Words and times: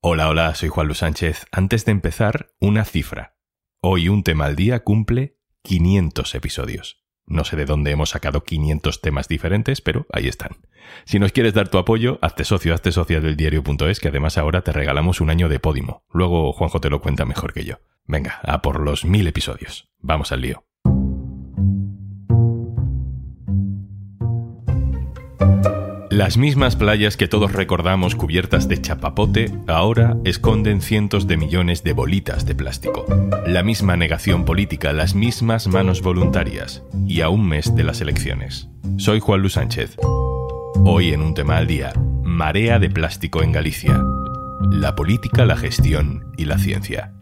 Hola, 0.00 0.28
hola, 0.28 0.54
soy 0.54 0.68
Juan 0.68 0.86
Luis 0.86 0.98
Sánchez. 0.98 1.46
Antes 1.50 1.84
de 1.84 1.90
empezar, 1.90 2.52
una 2.60 2.84
cifra. 2.84 3.34
Hoy 3.80 4.08
un 4.08 4.22
tema 4.22 4.44
al 4.44 4.54
día 4.54 4.84
cumple 4.84 5.40
500 5.62 6.36
episodios. 6.36 7.04
No 7.26 7.42
sé 7.42 7.56
de 7.56 7.64
dónde 7.64 7.90
hemos 7.90 8.10
sacado 8.10 8.44
500 8.44 9.00
temas 9.00 9.26
diferentes, 9.26 9.80
pero 9.80 10.06
ahí 10.12 10.28
están. 10.28 10.52
Si 11.04 11.18
nos 11.18 11.32
quieres 11.32 11.52
dar 11.52 11.68
tu 11.68 11.78
apoyo, 11.78 12.20
hazte 12.22 12.44
socio, 12.44 12.74
hazte 12.74 12.92
socio 12.92 13.20
del 13.20 13.36
diario.es, 13.36 13.98
que 13.98 14.08
además 14.08 14.38
ahora 14.38 14.62
te 14.62 14.70
regalamos 14.70 15.20
un 15.20 15.30
año 15.30 15.48
de 15.48 15.58
Podimo. 15.58 16.04
Luego 16.12 16.52
Juanjo 16.52 16.80
te 16.80 16.90
lo 16.90 17.00
cuenta 17.00 17.24
mejor 17.24 17.52
que 17.52 17.64
yo. 17.64 17.80
Venga, 18.04 18.38
a 18.44 18.62
por 18.62 18.78
los 18.78 19.04
mil 19.04 19.26
episodios. 19.26 19.90
Vamos 19.98 20.30
al 20.30 20.42
lío. 20.42 20.67
Las 26.18 26.36
mismas 26.36 26.74
playas 26.74 27.16
que 27.16 27.28
todos 27.28 27.52
recordamos 27.52 28.16
cubiertas 28.16 28.66
de 28.66 28.82
chapapote 28.82 29.52
ahora 29.68 30.16
esconden 30.24 30.80
cientos 30.80 31.28
de 31.28 31.36
millones 31.36 31.84
de 31.84 31.92
bolitas 31.92 32.44
de 32.44 32.56
plástico. 32.56 33.06
La 33.46 33.62
misma 33.62 33.96
negación 33.96 34.44
política, 34.44 34.92
las 34.92 35.14
mismas 35.14 35.68
manos 35.68 36.02
voluntarias 36.02 36.82
y 37.06 37.20
a 37.20 37.28
un 37.28 37.46
mes 37.46 37.72
de 37.76 37.84
las 37.84 38.00
elecciones. 38.00 38.68
Soy 38.96 39.20
Juan 39.20 39.42
Luis 39.42 39.52
Sánchez. 39.52 39.96
Hoy 40.84 41.12
en 41.12 41.20
un 41.20 41.34
tema 41.34 41.56
al 41.56 41.68
día, 41.68 41.92
marea 42.24 42.80
de 42.80 42.90
plástico 42.90 43.44
en 43.44 43.52
Galicia. 43.52 44.02
La 44.72 44.96
política, 44.96 45.44
la 45.44 45.56
gestión 45.56 46.32
y 46.36 46.46
la 46.46 46.58
ciencia. 46.58 47.12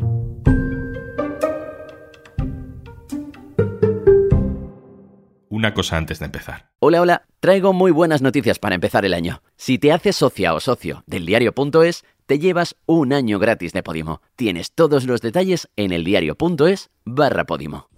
Una 5.67 5.75
cosa 5.75 5.97
antes 5.97 6.21
de 6.21 6.27
empezar. 6.27 6.71
Hola, 6.79 7.01
hola. 7.01 7.27
Traigo 7.41 7.73
muy 7.73 7.91
buenas 7.91 8.23
noticias 8.23 8.61
para 8.61 8.77
empezar 8.77 9.05
el 9.05 9.13
año. 9.13 9.43
Si 9.57 9.79
te 9.79 9.91
haces 9.91 10.15
socia 10.15 10.55
o 10.55 10.61
socio 10.61 11.03
del 11.09 11.27
diario.es, 11.27 12.05
te 12.27 12.39
llevas 12.39 12.77
un 12.87 13.13
año 13.13 13.41
gratis 13.41 13.73
de 13.73 13.83
Podimo. 13.83 14.23
Tienes 14.37 14.71
todos 14.71 15.07
los 15.07 15.23
detalles 15.23 15.69
en 15.75 15.91
eldiario.es 15.91 16.91
barra 17.05 17.47
Podimo. 17.47 17.89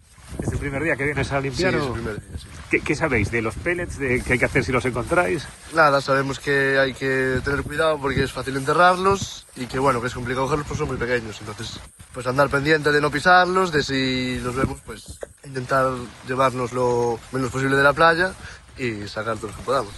¿Es 0.41 0.53
el 0.53 0.59
primer 0.59 0.83
día 0.83 0.97
que 0.97 1.05
vienes 1.05 1.33
a 1.33 1.41
limpiar? 1.41 1.73
Sí, 1.73 1.79
es 1.79 1.87
el 1.87 1.93
primer 1.93 2.15
día, 2.15 2.39
sí. 2.39 2.49
¿Qué, 2.71 2.81
qué 2.81 2.95
sabéis 2.95 3.31
de 3.31 3.43
los 3.43 3.55
pellets? 3.57 3.99
¿De 3.99 4.23
qué 4.23 4.35
hay 4.35 4.39
que 4.39 4.45
hacer 4.45 4.65
si 4.65 4.73
los 4.73 4.85
encontráis? 4.85 5.47
Nada, 5.75 6.01
sabemos 6.01 6.39
que 6.39 6.79
hay 6.79 6.95
que 6.95 7.41
tener 7.45 7.63
cuidado 7.63 7.99
porque 7.99 8.23
es 8.23 8.33
fácil 8.33 8.57
enterrarlos 8.57 9.47
y 9.57 9.67
que 9.67 9.79
bueno, 9.79 10.01
que 10.01 10.07
es 10.07 10.15
complicado 10.15 10.47
cogerlos 10.47 10.67
porque 10.67 10.79
son 10.79 10.89
muy 10.89 10.97
pequeños. 10.97 11.39
Entonces, 11.41 11.81
pues 12.13 12.27
andar 12.27 12.49
pendiente 12.49 12.93
de 12.93 13.01
no 13.01 13.11
pisarlos, 13.11 13.73
de 13.73 13.83
si 13.83 14.39
los 14.41 14.55
vemos, 14.55 14.81
pues 14.85 15.19
intentar 15.45 15.93
llevarnos 16.27 16.73
lo 16.73 17.19
menos 17.33 17.51
posible 17.51 17.77
de 17.77 17.83
la 17.83 17.93
playa 17.93 18.33
y 18.77 19.09
sacar 19.09 19.37
todos 19.37 19.51
los 19.51 19.57
que 19.57 19.63
podamos. 19.63 19.93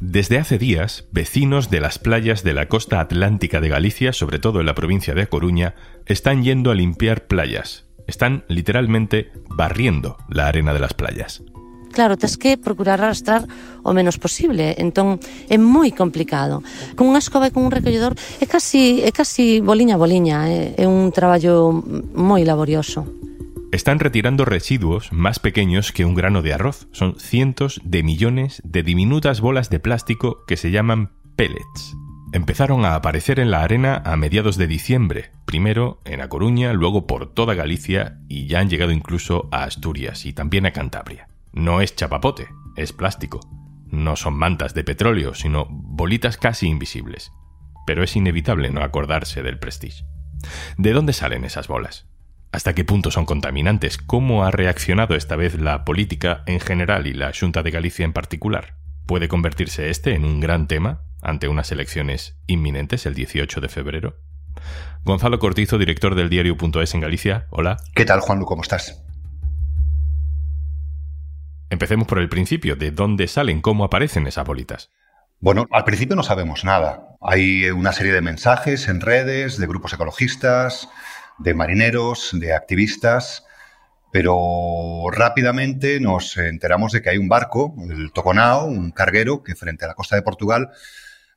Desde 0.00 0.38
hace 0.38 0.58
días, 0.58 1.06
vecinos 1.12 1.70
de 1.70 1.80
las 1.80 1.98
playas 1.98 2.42
de 2.42 2.52
la 2.52 2.68
costa 2.68 3.00
atlántica 3.00 3.60
de 3.60 3.68
Galicia, 3.68 4.12
sobre 4.12 4.38
todo 4.38 4.60
en 4.60 4.66
la 4.66 4.74
provincia 4.74 5.14
de 5.14 5.22
A 5.22 5.26
Coruña, 5.26 5.76
están 6.04 6.42
yendo 6.42 6.70
a 6.70 6.74
limpiar 6.74 7.26
playas. 7.26 7.83
Están 8.06 8.44
literalmente 8.48 9.32
barriendo 9.48 10.16
la 10.28 10.46
arena 10.46 10.72
de 10.74 10.80
las 10.80 10.94
playas. 10.94 11.42
Claro, 11.94 12.16
tens 12.16 12.36
que 12.36 12.58
procurar 12.58 13.00
arrastrar 13.00 13.46
o 13.84 13.94
menos 13.94 14.18
posible, 14.18 14.74
entón 14.82 15.22
é 15.46 15.54
moi 15.54 15.94
complicado. 15.94 16.58
Con 16.98 17.06
unha 17.06 17.22
escoba 17.22 17.46
e 17.46 17.54
con 17.54 17.62
un 17.62 17.70
recolledor 17.70 18.18
é 18.42 18.46
casi, 18.50 19.06
é 19.06 19.14
casi 19.14 19.62
boliña 19.62 19.94
a 19.94 20.02
boliña, 20.02 20.50
é, 20.50 20.74
é 20.74 20.86
un 20.90 21.14
traballo 21.14 21.70
moi 22.18 22.42
laborioso. 22.42 23.06
Están 23.70 23.98
retirando 23.98 24.44
residuos 24.44 25.12
más 25.12 25.38
pequeños 25.38 25.90
que 25.90 26.04
un 26.04 26.14
grano 26.14 26.42
de 26.42 26.54
arroz. 26.54 26.86
Son 26.90 27.14
cientos 27.18 27.80
de 27.82 28.02
millones 28.02 28.62
de 28.64 28.82
diminutas 28.82 29.40
bolas 29.40 29.70
de 29.70 29.78
plástico 29.78 30.44
que 30.46 30.56
se 30.56 30.70
llaman 30.70 31.10
pellets. 31.34 31.94
Empezaron 32.32 32.84
a 32.84 32.94
aparecer 32.94 33.38
en 33.38 33.50
la 33.50 33.62
arena 33.62 34.02
a 34.04 34.16
mediados 34.16 34.58
de 34.58 34.66
diciembre, 34.66 35.30
primero 35.54 36.00
en 36.04 36.20
A 36.20 36.28
Coruña, 36.28 36.72
luego 36.72 37.06
por 37.06 37.32
toda 37.32 37.54
Galicia 37.54 38.18
y 38.28 38.48
ya 38.48 38.58
han 38.58 38.68
llegado 38.68 38.90
incluso 38.90 39.48
a 39.52 39.62
Asturias 39.62 40.26
y 40.26 40.32
también 40.32 40.66
a 40.66 40.72
Cantabria. 40.72 41.28
No 41.52 41.80
es 41.80 41.94
chapapote, 41.94 42.48
es 42.74 42.92
plástico. 42.92 43.38
No 43.86 44.16
son 44.16 44.34
mantas 44.34 44.74
de 44.74 44.82
petróleo, 44.82 45.32
sino 45.32 45.68
bolitas 45.70 46.38
casi 46.38 46.66
invisibles. 46.66 47.30
Pero 47.86 48.02
es 48.02 48.16
inevitable 48.16 48.70
no 48.70 48.82
acordarse 48.82 49.44
del 49.44 49.60
Prestige. 49.60 50.04
¿De 50.76 50.90
dónde 50.90 51.12
salen 51.12 51.44
esas 51.44 51.68
bolas? 51.68 52.08
¿Hasta 52.50 52.74
qué 52.74 52.84
punto 52.84 53.12
son 53.12 53.24
contaminantes? 53.24 53.96
¿Cómo 53.96 54.44
ha 54.44 54.50
reaccionado 54.50 55.14
esta 55.14 55.36
vez 55.36 55.60
la 55.60 55.84
política 55.84 56.42
en 56.46 56.58
general 56.58 57.06
y 57.06 57.12
la 57.12 57.30
Junta 57.32 57.62
de 57.62 57.70
Galicia 57.70 58.04
en 58.04 58.12
particular? 58.12 58.74
¿Puede 59.06 59.28
convertirse 59.28 59.88
este 59.88 60.16
en 60.16 60.24
un 60.24 60.40
gran 60.40 60.66
tema 60.66 61.02
ante 61.22 61.46
unas 61.46 61.70
elecciones 61.70 62.36
inminentes 62.48 63.06
el 63.06 63.14
18 63.14 63.60
de 63.60 63.68
febrero? 63.68 64.33
Gonzalo 65.04 65.38
Cortizo, 65.38 65.78
director 65.78 66.14
del 66.14 66.28
diario.es 66.30 66.94
en 66.94 67.00
Galicia. 67.00 67.46
Hola. 67.50 67.76
¿Qué 67.94 68.04
tal, 68.04 68.20
Juanlu? 68.20 68.46
¿Cómo 68.46 68.62
estás? 68.62 69.04
Empecemos 71.70 72.06
por 72.06 72.18
el 72.18 72.28
principio. 72.28 72.76
¿De 72.76 72.90
dónde 72.90 73.26
salen? 73.28 73.60
¿Cómo 73.60 73.84
aparecen 73.84 74.26
esas 74.26 74.46
bolitas? 74.46 74.90
Bueno, 75.40 75.66
al 75.72 75.84
principio 75.84 76.16
no 76.16 76.22
sabemos 76.22 76.64
nada. 76.64 77.16
Hay 77.20 77.70
una 77.70 77.92
serie 77.92 78.12
de 78.12 78.22
mensajes 78.22 78.88
en 78.88 79.00
redes 79.00 79.58
de 79.58 79.66
grupos 79.66 79.92
ecologistas, 79.92 80.88
de 81.38 81.52
marineros, 81.52 82.30
de 82.32 82.54
activistas, 82.54 83.44
pero 84.12 85.10
rápidamente 85.10 86.00
nos 86.00 86.36
enteramos 86.36 86.92
de 86.92 87.02
que 87.02 87.10
hay 87.10 87.18
un 87.18 87.28
barco, 87.28 87.74
el 87.90 88.12
Toconao, 88.12 88.64
un 88.66 88.90
carguero, 88.90 89.42
que 89.42 89.54
frente 89.54 89.84
a 89.84 89.88
la 89.88 89.94
costa 89.94 90.16
de 90.16 90.22
Portugal 90.22 90.70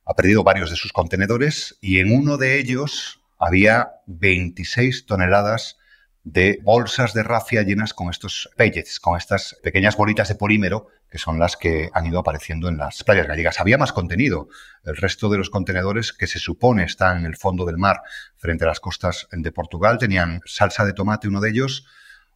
ha 0.08 0.14
perdido 0.14 0.42
varios 0.42 0.70
de 0.70 0.76
sus 0.76 0.92
contenedores 0.92 1.76
y 1.82 1.98
en 1.98 2.10
uno 2.10 2.38
de 2.38 2.58
ellos 2.58 3.20
había 3.38 3.90
26 4.06 5.04
toneladas 5.04 5.76
de 6.24 6.60
bolsas 6.62 7.12
de 7.12 7.22
rafia 7.22 7.62
llenas 7.62 7.92
con 7.92 8.08
estos 8.08 8.48
pellets, 8.56 9.00
con 9.00 9.18
estas 9.18 9.56
pequeñas 9.62 9.98
bolitas 9.98 10.28
de 10.28 10.34
polímero 10.34 10.88
que 11.10 11.18
son 11.18 11.38
las 11.38 11.56
que 11.56 11.90
han 11.92 12.06
ido 12.06 12.18
apareciendo 12.18 12.68
en 12.68 12.78
las 12.78 13.04
playas 13.04 13.26
gallegas. 13.26 13.60
Había 13.60 13.78
más 13.78 13.92
contenido. 13.92 14.48
El 14.84 14.96
resto 14.96 15.28
de 15.28 15.38
los 15.38 15.50
contenedores 15.50 16.12
que 16.12 16.26
se 16.26 16.38
supone 16.38 16.84
están 16.84 17.18
en 17.18 17.26
el 17.26 17.36
fondo 17.36 17.66
del 17.66 17.78
mar 17.78 18.00
frente 18.36 18.64
a 18.64 18.68
las 18.68 18.80
costas 18.80 19.28
de 19.30 19.52
Portugal 19.52 19.98
tenían 19.98 20.40
salsa 20.46 20.86
de 20.86 20.94
tomate 20.94 21.28
uno 21.28 21.40
de 21.40 21.50
ellos, 21.50 21.86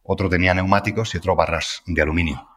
otro 0.03 0.29
tenía 0.29 0.53
neumáticos 0.53 1.13
y 1.13 1.17
otro 1.17 1.35
barras 1.35 1.81
de 1.87 2.01
aluminio. 2.01 2.47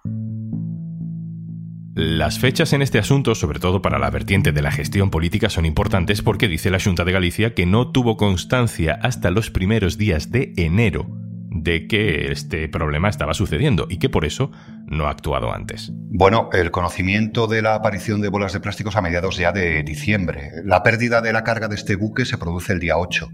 Las 1.97 2.39
fechas 2.39 2.75
en 2.75 2.83
este 2.83 2.99
asunto, 2.99 3.35
sobre 3.35 3.59
todo 3.59 3.81
para 3.81 3.99
la 3.99 4.11
vertiente 4.11 4.53
de 4.53 4.61
la 4.61 4.71
gestión 4.71 5.09
política, 5.09 5.49
son 5.49 5.65
importantes 5.65 6.21
porque 6.21 6.47
dice 6.47 6.71
la 6.71 6.79
Junta 6.79 7.07
de 7.07 7.13
Galicia 7.13 7.55
que 7.55 7.65
no 7.65 7.91
tuvo 7.91 8.19
constancia 8.19 8.99
hasta 9.03 9.31
los 9.31 9.51
primeros 9.51 9.97
días 9.97 10.31
de 10.31 10.53
enero 10.59 11.07
de 11.49 11.87
que 11.87 12.31
este 12.31 12.69
problema 12.69 13.09
estaba 13.09 13.33
sucediendo 13.33 13.87
y 13.89 13.99
que 13.99 14.11
por 14.11 14.27
eso 14.27 14.51
no 14.87 15.07
ha 15.07 15.11
actuado 15.11 15.55
antes. 15.55 15.91
Bueno, 15.95 16.51
el 16.53 16.71
conocimiento 16.71 17.47
de 17.47 17.63
la 17.63 17.75
aparición 17.75 18.21
de 18.21 18.29
bolas 18.29 18.53
de 18.53 18.61
plásticos 18.61 18.95
a 18.97 19.01
mediados 19.01 19.39
ya 19.39 19.53
de 19.53 19.83
diciembre. 19.83 20.51
La 20.65 20.83
pérdida 20.83 21.23
de 21.23 21.33
la 21.33 21.45
carga 21.45 21.67
de 21.69 21.77
este 21.77 21.97
buque 21.97 22.27
se 22.27 22.37
produce 22.37 22.75
el 22.75 22.81
día 22.81 22.99
8. 22.99 23.31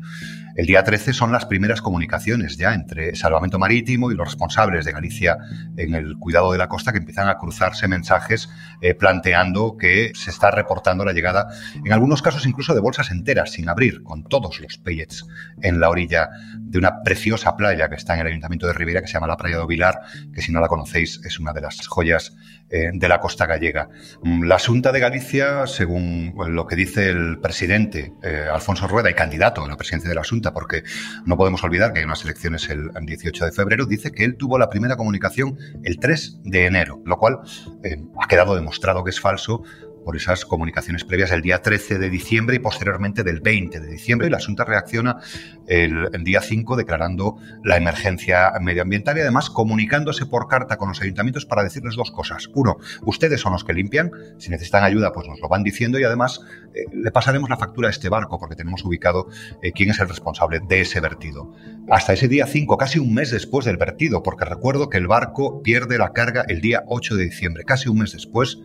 El 0.54 0.66
día 0.66 0.84
13 0.84 1.14
son 1.14 1.32
las 1.32 1.46
primeras 1.46 1.80
comunicaciones 1.80 2.58
ya 2.58 2.74
entre 2.74 3.16
Salvamento 3.16 3.58
Marítimo 3.58 4.10
y 4.10 4.14
los 4.14 4.28
responsables 4.28 4.84
de 4.84 4.92
Galicia 4.92 5.38
en 5.76 5.94
el 5.94 6.18
cuidado 6.18 6.52
de 6.52 6.58
la 6.58 6.68
costa 6.68 6.92
que 6.92 6.98
empiezan 6.98 7.28
a 7.28 7.38
cruzarse 7.38 7.88
mensajes 7.88 8.50
eh, 8.82 8.94
planteando 8.94 9.76
que 9.78 10.12
se 10.14 10.30
está 10.30 10.50
reportando 10.50 11.04
la 11.04 11.12
llegada, 11.12 11.48
en 11.84 11.92
algunos 11.92 12.20
casos 12.20 12.46
incluso 12.46 12.74
de 12.74 12.80
bolsas 12.80 13.10
enteras 13.10 13.52
sin 13.52 13.68
abrir, 13.68 14.02
con 14.02 14.24
todos 14.24 14.60
los 14.60 14.76
pellets 14.76 15.26
en 15.62 15.80
la 15.80 15.88
orilla 15.88 16.28
de 16.58 16.78
una 16.78 17.02
preciosa 17.02 17.56
playa 17.56 17.88
que 17.88 17.94
está 17.94 18.14
en 18.14 18.20
el 18.20 18.26
Ayuntamiento 18.26 18.66
de 18.66 18.74
Ribera 18.74 19.00
que 19.00 19.06
se 19.06 19.14
llama 19.14 19.26
la 19.26 19.36
Playa 19.36 19.58
de 19.58 19.66
Vilar, 19.66 20.00
que 20.34 20.42
si 20.42 20.52
no 20.52 20.60
la 20.60 20.68
conocéis 20.68 21.20
es 21.24 21.38
una 21.38 21.52
de 21.52 21.62
las 21.62 21.86
joyas 21.86 22.34
eh, 22.74 22.90
de 22.92 23.08
la 23.08 23.20
costa 23.20 23.44
gallega. 23.44 23.88
Mm, 24.22 24.44
La 24.44 24.58
Junta 24.58 24.92
de 24.92 25.00
Galicia, 25.00 25.66
según 25.66 26.34
lo 26.48 26.66
que 26.66 26.74
dice 26.74 27.10
el 27.10 27.38
presidente 27.38 28.14
eh, 28.22 28.46
Alfonso 28.50 28.88
Rueda 28.88 29.10
y 29.10 29.14
candidato 29.14 29.62
a 29.62 29.68
la 29.68 29.76
presidencia 29.76 30.08
de 30.08 30.14
la 30.14 30.24
Junta, 30.24 30.41
porque 30.50 30.82
no 31.24 31.36
podemos 31.36 31.62
olvidar 31.62 31.92
que 31.92 32.00
hay 32.00 32.04
unas 32.04 32.24
elecciones 32.24 32.68
el 32.68 32.90
18 33.00 33.44
de 33.44 33.52
febrero, 33.52 33.86
dice 33.86 34.10
que 34.10 34.24
él 34.24 34.36
tuvo 34.36 34.58
la 34.58 34.68
primera 34.68 34.96
comunicación 34.96 35.56
el 35.84 35.98
3 35.98 36.40
de 36.42 36.66
enero, 36.66 37.00
lo 37.04 37.16
cual 37.18 37.38
eh, 37.84 38.02
ha 38.20 38.26
quedado 38.26 38.54
demostrado 38.56 39.04
que 39.04 39.10
es 39.10 39.20
falso 39.20 39.62
por 40.04 40.16
esas 40.16 40.44
comunicaciones 40.44 41.04
previas 41.04 41.30
del 41.30 41.42
día 41.42 41.62
13 41.62 41.98
de 41.98 42.10
diciembre 42.10 42.56
y 42.56 42.58
posteriormente 42.58 43.22
del 43.22 43.40
20 43.40 43.80
de 43.80 43.88
diciembre. 43.88 44.28
Y 44.28 44.30
la 44.30 44.40
Junta 44.40 44.64
reacciona 44.64 45.18
el, 45.66 46.10
día 46.24 46.40
5 46.40 46.76
declarando 46.76 47.36
la 47.64 47.76
emergencia 47.76 48.52
medioambiental 48.60 49.16
y 49.18 49.20
además 49.20 49.50
comunicándose 49.50 50.26
por 50.26 50.48
carta 50.48 50.76
con 50.76 50.88
los 50.88 51.00
ayuntamientos 51.00 51.46
para 51.46 51.62
decirles 51.62 51.96
dos 51.96 52.10
cosas. 52.10 52.48
Uno, 52.54 52.76
ustedes 53.02 53.40
son 53.40 53.52
los 53.52 53.64
que 53.64 53.72
limpian, 53.72 54.10
si 54.38 54.50
necesitan 54.50 54.84
ayuda 54.84 55.12
pues 55.12 55.28
nos 55.28 55.40
lo 55.40 55.48
van 55.48 55.62
diciendo 55.62 55.98
y 55.98 56.04
además 56.04 56.40
eh, 56.74 56.84
le 56.92 57.10
pasaremos 57.10 57.50
la 57.50 57.56
factura 57.56 57.88
a 57.88 57.90
este 57.90 58.08
barco 58.08 58.38
porque 58.38 58.56
tenemos 58.56 58.84
ubicado 58.84 59.28
eh, 59.62 59.72
quién 59.72 59.90
es 59.90 60.00
el 60.00 60.08
responsable 60.08 60.60
de 60.66 60.80
ese 60.80 61.00
vertido. 61.00 61.52
Hasta 61.88 62.12
ese 62.12 62.28
día 62.28 62.46
5, 62.46 62.76
casi 62.76 62.98
un 62.98 63.14
mes 63.14 63.30
después 63.30 63.64
del 63.64 63.76
vertido, 63.76 64.22
porque 64.22 64.44
recuerdo 64.44 64.88
que 64.88 64.98
el 64.98 65.06
barco 65.06 65.62
pierde 65.62 65.98
la 65.98 66.12
carga 66.12 66.44
el 66.48 66.60
día 66.60 66.84
8 66.86 67.16
de 67.16 67.24
diciembre, 67.24 67.64
casi 67.64 67.88
un 67.88 67.98
mes 67.98 68.12
después 68.12 68.58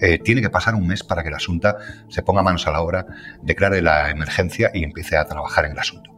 eh, 0.00 0.18
tiene 0.18 0.40
que 0.40 0.50
pasar 0.50 0.74
un 0.74 0.86
mes 0.86 1.02
para 1.04 1.22
que 1.22 1.30
la 1.30 1.36
Asunta 1.36 1.76
se 2.08 2.22
ponga 2.22 2.42
manos 2.42 2.66
a 2.66 2.70
la 2.70 2.80
obra, 2.80 3.06
declare 3.42 3.82
la 3.82 4.10
emergencia 4.10 4.70
y 4.74 4.84
empiece 4.84 5.16
a 5.16 5.24
trabajar 5.24 5.64
en 5.64 5.72
el 5.72 5.78
asunto. 5.78 6.17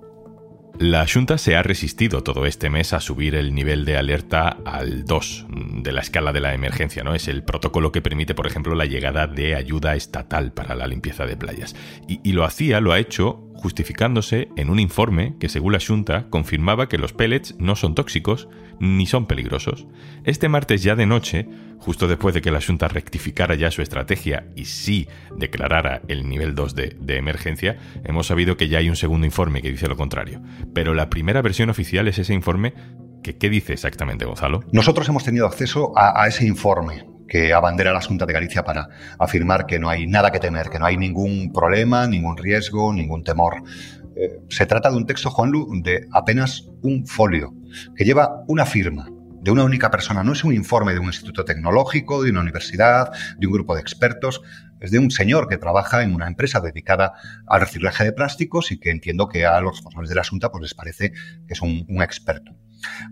La 0.81 1.07
Junta 1.07 1.37
se 1.37 1.57
ha 1.57 1.63
resistido 1.63 2.23
todo 2.23 2.47
este 2.47 2.71
mes 2.71 2.95
a 2.95 3.01
subir 3.01 3.35
el 3.35 3.55
nivel 3.55 3.85
de 3.85 3.99
alerta 3.99 4.57
al 4.65 5.05
2 5.05 5.47
de 5.83 5.93
la 5.93 6.01
escala 6.01 6.33
de 6.33 6.41
la 6.41 6.55
emergencia, 6.55 7.05
¿no? 7.05 7.15
Es 7.15 7.29
el 7.29 7.43
protocolo 7.43 7.93
que 7.93 8.01
permite, 8.01 8.35
por 8.35 8.47
ejemplo, 8.47 8.75
la 8.75 8.87
llegada 8.87 9.27
de 9.27 9.55
ayuda 9.57 9.95
estatal 9.95 10.53
para 10.53 10.75
la 10.75 10.87
limpieza 10.87 11.27
de 11.27 11.37
playas. 11.37 11.77
Y, 12.09 12.33
lo 12.33 12.45
hacía, 12.45 12.81
lo 12.81 12.93
ha 12.93 12.99
hecho 12.99 13.47
justificándose 13.53 14.49
en 14.57 14.71
un 14.71 14.79
informe 14.79 15.37
que, 15.39 15.51
según 15.51 15.75
la 15.75 15.81
Junta, 15.87 16.29
confirmaba 16.31 16.89
que 16.89 16.97
los 16.97 17.13
pellets 17.13 17.57
no 17.59 17.77
son 17.77 17.95
tóxicos 17.95 18.49
ni 18.79 19.05
son 19.05 19.27
peligrosos. 19.27 19.87
Este 20.25 20.49
martes 20.49 20.83
ya 20.83 20.97
de 20.97 21.05
noche, 21.05 21.47
justo 21.79 22.09
después 22.09 22.35
de 22.35 22.41
que 22.41 22.51
la 22.51 22.63
Junta 22.63 22.89
rectificara 22.89 23.55
ya 23.55 23.71
su 23.71 23.83
estrategia 23.83 24.47
y 24.57 24.65
sí 24.65 25.09
declarara 25.37 26.01
el 26.09 26.27
nivel 26.27 26.55
2 26.55 26.75
de, 26.75 26.97
de, 26.99 27.19
emergencia, 27.19 27.77
hemos 28.03 28.29
sabido 28.29 28.57
que 28.57 28.69
ya 28.69 28.79
hay 28.79 28.89
un 28.89 28.97
segundo 28.97 29.27
informe 29.27 29.61
que 29.61 29.71
dice 29.71 29.89
lo 29.89 29.97
contrario. 29.97 30.41
Pero 30.75 30.95
la 30.95 31.11
primera 31.11 31.43
versión 31.43 31.71
oficial 31.71 32.09
es 32.09 32.19
ese 32.19 32.35
informe 32.35 32.75
que, 33.23 33.37
¿qué 33.37 33.51
dice 33.51 33.73
exactamente, 33.73 34.25
Gonzalo? 34.25 34.65
Nosotros 34.73 35.09
hemos 35.09 35.25
tenido 35.25 35.47
acceso 35.47 35.93
a, 35.97 36.27
ese 36.27 36.47
informe 36.47 37.07
que 37.29 37.53
abandera 37.53 37.93
la 37.93 38.01
Junta 38.01 38.27
de 38.27 38.33
Galicia 38.33 38.65
para 38.65 38.89
afirmar 39.19 39.67
que 39.67 39.79
no 39.79 39.89
hay 39.89 40.07
nada 40.07 40.31
que 40.33 40.41
temer, 40.41 40.69
que 40.69 40.79
no 40.79 40.87
hay 40.87 40.97
ningún 40.97 41.53
problema, 41.53 42.07
ningún 42.07 42.37
riesgo, 42.37 42.93
ningún 42.93 43.23
temor. 43.23 43.63
Eh, 44.17 44.41
se 44.49 44.67
trata 44.67 44.91
de 44.91 44.97
un 44.97 45.07
texto, 45.07 45.31
Juanlu, 45.31 45.69
de 45.83 46.09
apenas 46.13 46.69
un 46.83 47.07
folio, 47.07 47.55
que 47.95 48.05
lleva 48.05 48.43
una 48.49 48.67
firma 48.67 49.09
de 49.43 49.51
una 49.51 49.65
única 49.65 49.91
persona. 49.91 50.23
No 50.23 50.33
es 50.33 50.45
un 50.45 50.55
informe 50.55 50.93
de 50.93 50.99
un 50.99 51.07
instituto 51.07 51.45
tecnológico, 51.45 52.23
de 52.23 52.31
una 52.31 52.41
universidad, 52.41 53.11
de 53.39 53.47
un 53.47 53.53
grupo 53.53 53.75
de 53.75 53.81
expertos. 53.81 54.43
Es 54.81 54.91
de 54.91 54.99
un 54.99 55.11
señor 55.11 55.49
que 55.49 55.59
trabaja 55.59 56.03
en 56.03 56.15
una 56.15 56.27
empresa 56.27 56.61
dedicada 56.61 57.13
al 57.47 57.61
reciclaje 57.61 58.05
de 58.05 58.13
plásticos 58.13 58.73
y 58.73 58.79
que 58.79 58.91
entiendo 58.91 59.29
que 59.29 59.47
a 59.47 59.61
los 59.61 59.73
responsables 59.77 60.09
de 60.09 60.17
la 60.17 60.25
Junta 60.25 60.51
pues, 60.51 60.63
les 60.63 60.75
parece 60.75 61.13
que 61.13 61.55
es 61.55 61.61
un, 61.63 61.87
experto. 62.03 62.57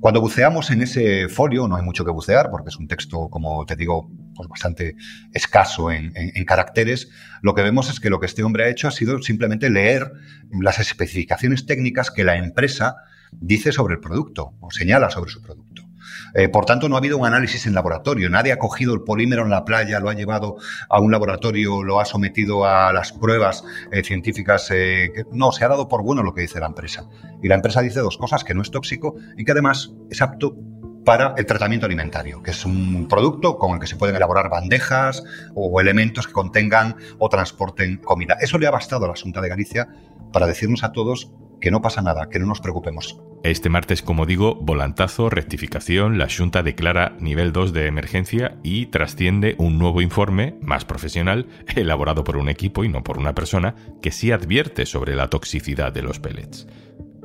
Cuando 0.01 0.23
buceamos 0.23 0.71
en 0.71 0.81
ese 0.81 1.29
folio, 1.29 1.69
no 1.69 1.77
hay 1.77 1.83
mucho 1.83 2.05
que 2.05 2.11
bucear 2.11 2.51
porque 2.51 2.71
es 2.71 2.77
un 2.77 2.89
texto, 2.89 3.29
como 3.29 3.67
te 3.67 3.77
digo, 3.77 4.11
pues 4.35 4.49
bastante 4.49 4.97
escaso 5.35 5.91
en, 5.91 6.13
caracteres, 6.47 7.11
lo 7.43 7.55
que 7.55 7.63
vemos 7.63 7.91
es 7.91 8.01
que 8.01 8.09
lo 8.09 8.19
que 8.19 8.27
este 8.27 8.43
hombre 8.43 8.65
ha 8.65 8.69
hecho 8.69 8.89
ha 8.89 8.93
sido 8.93 9.21
simplemente 9.21 9.69
leer 9.69 10.11
las 10.59 10.79
especificaciones 10.79 11.67
técnicas 11.67 12.11
que 12.11 12.25
la 12.25 12.39
empresa 12.39 12.97
dice 13.33 13.73
sobre 13.73 13.95
el 13.95 14.01
producto 14.01 14.55
o 14.61 14.71
señala 14.71 15.11
sobre 15.11 15.31
su 15.31 15.43
producto. 15.43 15.88
Eh, 16.35 16.49
por 16.49 16.65
tanto, 16.65 16.89
no 16.89 16.97
ha 16.97 16.99
habido 16.99 17.19
un 17.19 17.27
análisis 17.27 17.67
en 17.67 17.75
laboratorio. 17.75 18.31
Nadie 18.31 18.53
ha 18.53 18.59
cogido 18.59 18.95
el 18.95 19.03
polímero 19.03 19.43
en 19.43 19.51
la 19.51 19.65
playa, 19.65 20.01
lo 20.01 20.11
ha 20.11 20.15
llevado 20.15 20.57
a 20.89 21.01
un 21.01 21.11
laboratorio, 21.11 21.83
lo 21.83 22.01
ha 22.01 22.05
sometido 22.05 22.65
a 22.65 22.93
las 22.93 23.13
pruebas 23.13 23.65
eh, 23.93 24.03
científicas. 24.03 24.71
Eh, 24.71 25.25
no, 25.33 25.53
se 25.53 25.65
ha 25.65 25.69
dado 25.69 25.89
por 25.89 26.03
bueno 26.03 26.23
lo 26.23 26.35
que 26.35 26.43
dice 26.43 26.61
la 26.61 26.67
empresa. 26.67 27.09
Y 27.43 27.49
la 27.49 27.55
empresa 27.55 27.81
dice 27.81 28.01
dos 28.01 28.19
cosas, 28.19 28.45
que 28.45 28.55
no 28.55 28.63
es 28.63 28.71
tóxico 28.71 29.17
y 29.37 29.45
que 29.45 29.53
además 29.53 29.93
es 30.11 30.23
apto 30.23 30.57
para 31.05 31.33
el 31.39 31.47
tratamiento 31.47 31.87
alimentario, 31.87 32.43
que 32.43 32.51
es 32.51 32.67
un 32.67 33.09
producto 33.09 33.57
con 33.57 33.73
el 33.73 33.81
que 33.81 33.87
se 33.87 33.97
pueden 33.97 34.15
elaborar 34.15 34.51
bandejas 34.51 35.25
o 35.55 35.81
elementos 35.81 36.27
que 36.27 36.35
contengan 36.35 36.97
o 37.19 37.31
transporten 37.31 37.97
comida. 37.97 38.37
Eso 38.41 38.59
le 38.59 38.67
ha 38.67 38.71
bastado 38.71 39.07
a 39.07 39.09
la 39.09 39.15
Junta 39.15 39.41
de 39.41 39.49
Galicia 39.49 39.89
para 40.33 40.47
decirnos 40.47 40.85
a 40.85 40.93
todos 40.93 41.31
que 41.61 41.71
no 41.71 41.83
pasa 41.83 42.03
nada, 42.03 42.29
que 42.29 42.39
no 42.39 42.47
nos 42.47 42.61
preocupemos. 42.61 43.21
Este 43.45 43.69
martes, 43.69 44.03
como 44.03 44.27
digo, 44.27 44.57
volantazo, 44.57 45.31
rectificación, 45.31 46.19
la 46.19 46.29
Junta 46.29 46.63
declara 46.63 47.17
nivel 47.21 47.53
2 47.53 47.73
de 47.73 47.87
emergencia 47.87 48.59
y 48.63 48.87
trasciende 48.87 49.55
un 49.59 49.79
nuevo 49.79 50.03
informe, 50.03 50.57
más 50.61 50.85
profesional, 50.85 51.47
elaborado 51.77 52.25
por 52.25 52.37
un 52.37 52.49
equipo 52.49 52.85
y 52.85 52.89
no 52.89 53.05
por 53.05 53.19
una 53.19 53.35
persona, 53.35 53.75
que 54.03 54.11
sí 54.11 54.33
advierte 54.33 54.87
sobre 54.87 55.15
la 55.15 55.29
toxicidad 55.29 55.93
de 55.93 56.03
los 56.03 56.19
pellets. 56.19 56.67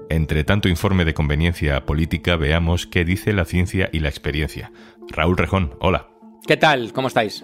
Entre 0.09 0.43
tanto 0.43 0.69
informe 0.69 1.05
de 1.05 1.15
conveniencia 1.15 1.85
política, 1.85 2.35
veamos 2.35 2.85
qué 2.85 3.03
dice 3.03 3.33
la 3.33 3.45
ciencia 3.45 3.89
y 3.91 3.99
la 3.99 4.09
experiencia. 4.09 4.71
Raúl 5.09 5.37
Rejón, 5.37 5.75
hola. 5.79 6.09
¿Qué 6.45 6.57
tal? 6.57 6.93
¿Cómo 6.93 7.07
estáis? 7.07 7.43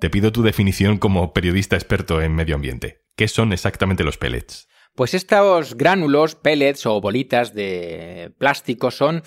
Te 0.00 0.08
pido 0.08 0.32
tu 0.32 0.42
definición 0.42 0.96
como 0.96 1.34
periodista 1.34 1.76
experto 1.76 2.22
en 2.22 2.34
medio 2.34 2.54
ambiente. 2.54 3.02
¿Qué 3.16 3.28
son 3.28 3.52
exactamente 3.52 4.02
los 4.02 4.16
pellets? 4.16 4.66
Pues 4.94 5.12
estos 5.12 5.76
gránulos, 5.76 6.36
pellets 6.36 6.86
o 6.86 7.02
bolitas 7.02 7.52
de 7.52 8.32
plástico 8.38 8.90
son 8.90 9.22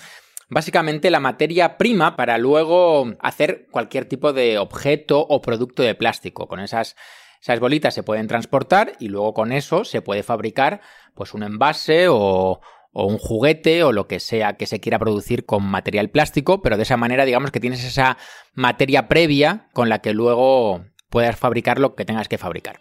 básicamente 0.48 1.12
la 1.12 1.20
materia 1.20 1.78
prima 1.78 2.16
para 2.16 2.38
luego 2.38 3.06
hacer 3.20 3.68
cualquier 3.70 4.06
tipo 4.06 4.32
de 4.32 4.58
objeto 4.58 5.20
o 5.20 5.40
producto 5.40 5.84
de 5.84 5.94
plástico. 5.94 6.48
Con 6.48 6.58
esas, 6.58 6.96
esas 7.40 7.60
bolitas 7.60 7.94
se 7.94 8.02
pueden 8.02 8.26
transportar 8.26 8.94
y 8.98 9.06
luego 9.06 9.32
con 9.32 9.52
eso 9.52 9.84
se 9.84 10.02
puede 10.02 10.24
fabricar 10.24 10.80
pues 11.14 11.34
un 11.34 11.44
envase 11.44 12.08
o, 12.08 12.60
o 12.94 13.06
un 13.06 13.18
juguete 13.18 13.82
o 13.82 13.92
lo 13.92 14.06
que 14.06 14.20
sea 14.20 14.54
que 14.54 14.66
se 14.66 14.80
quiera 14.80 14.98
producir 14.98 15.44
con 15.44 15.64
material 15.64 16.08
plástico, 16.08 16.62
pero 16.62 16.76
de 16.78 16.84
esa 16.84 16.96
manera 16.96 17.26
digamos 17.26 17.50
que 17.50 17.60
tienes 17.60 17.84
esa 17.84 18.16
materia 18.54 19.08
previa 19.08 19.68
con 19.74 19.90
la 19.90 19.98
que 19.98 20.14
luego 20.14 20.84
puedas 21.10 21.36
fabricar 21.36 21.78
lo 21.78 21.94
que 21.94 22.04
tengas 22.06 22.28
que 22.28 22.38
fabricar. 22.38 22.80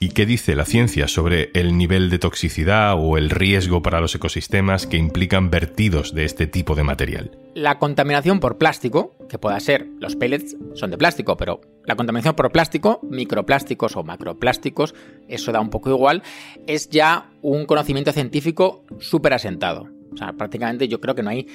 ¿Y 0.00 0.08
qué 0.10 0.26
dice 0.26 0.56
la 0.56 0.64
ciencia 0.64 1.06
sobre 1.06 1.50
el 1.54 1.78
nivel 1.78 2.10
de 2.10 2.18
toxicidad 2.18 2.94
o 2.98 3.16
el 3.16 3.30
riesgo 3.30 3.80
para 3.80 4.00
los 4.00 4.14
ecosistemas 4.14 4.86
que 4.86 4.96
implican 4.96 5.50
vertidos 5.50 6.14
de 6.14 6.24
este 6.24 6.46
tipo 6.46 6.74
de 6.74 6.82
material? 6.82 7.38
La 7.54 7.78
contaminación 7.78 8.40
por 8.40 8.58
plástico, 8.58 9.16
que 9.28 9.38
pueda 9.38 9.58
ser, 9.60 9.86
los 10.00 10.16
pellets 10.16 10.56
son 10.74 10.90
de 10.90 10.98
plástico, 10.98 11.36
pero 11.36 11.60
la 11.84 11.94
contaminación 11.94 12.34
por 12.34 12.50
plástico, 12.50 13.00
microplásticos 13.08 13.96
o 13.96 14.02
macroplásticos, 14.02 14.94
eso 15.28 15.52
da 15.52 15.60
un 15.60 15.70
poco 15.70 15.90
igual, 15.90 16.22
es 16.66 16.90
ya 16.90 17.30
un 17.40 17.64
conocimiento 17.64 18.12
científico 18.12 18.84
súper 18.98 19.34
asentado. 19.34 19.93
O 20.14 20.16
sea, 20.16 20.32
prácticamente 20.32 20.88
yo 20.88 21.00
creo 21.00 21.14
que 21.14 21.22
no 21.22 21.30
hay, 21.30 21.46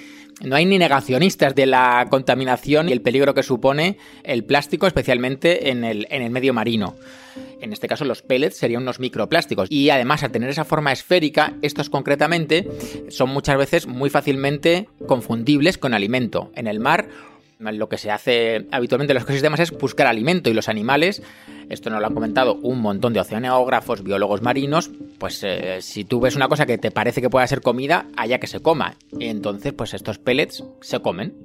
no 0.41 0.55
hay 0.55 0.65
ni 0.65 0.77
negacionistas 0.77 1.55
de 1.55 1.65
la 1.65 2.07
contaminación 2.09 2.89
y 2.89 2.91
el 2.91 3.01
peligro 3.01 3.33
que 3.33 3.43
supone 3.43 3.97
el 4.23 4.43
plástico, 4.43 4.85
especialmente 4.85 5.69
en 5.69 5.83
el, 5.83 6.07
en 6.09 6.21
el 6.21 6.29
medio 6.29 6.53
marino. 6.53 6.95
En 7.61 7.73
este 7.73 7.87
caso, 7.87 8.05
los 8.05 8.21
pellets 8.21 8.57
serían 8.57 8.81
unos 8.81 8.99
microplásticos. 8.99 9.69
Y 9.71 9.89
además, 9.89 10.23
al 10.23 10.31
tener 10.31 10.49
esa 10.49 10.65
forma 10.65 10.91
esférica, 10.91 11.53
estos 11.61 11.89
concretamente 11.89 12.67
son 13.09 13.29
muchas 13.29 13.57
veces 13.57 13.87
muy 13.87 14.09
fácilmente 14.09 14.87
confundibles 15.07 15.77
con 15.77 15.93
alimento. 15.93 16.51
En 16.55 16.67
el 16.67 16.79
mar 16.79 17.07
lo 17.59 17.89
que 17.89 17.97
se 17.97 18.09
hace 18.09 18.67
habitualmente 18.71 19.11
en 19.11 19.15
los 19.15 19.23
ecosistemas 19.23 19.59
es 19.59 19.71
buscar 19.71 20.07
alimento 20.07 20.49
y 20.49 20.53
los 20.53 20.69
animales, 20.69 21.21
esto 21.69 21.89
nos 21.89 21.99
lo 21.99 22.07
han 22.07 22.13
comentado 22.13 22.55
un 22.55 22.79
montón 22.79 23.13
de 23.13 23.19
oceanógrafos, 23.19 24.01
biólogos 24.01 24.41
marinos, 24.41 24.89
pues 25.17 25.43
eh, 25.43 25.81
si 25.81 26.05
tú 26.05 26.21
ves 26.21 26.35
una 26.35 26.47
cosa 26.47 26.65
que 26.65 26.77
te 26.77 26.89
parece 26.89 27.21
que 27.21 27.29
pueda 27.29 27.45
ser 27.47 27.61
comida, 27.61 28.07
allá 28.15 28.39
que 28.39 28.47
se 28.47 28.61
coma. 28.61 28.95
Entonces, 29.19 29.73
pues 29.73 29.93
estos 29.93 30.19
pellets 30.19 30.63
se 30.81 30.99
comen 31.01 31.35